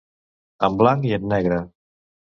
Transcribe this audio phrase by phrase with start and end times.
[0.69, 1.63] En blanc i en negre.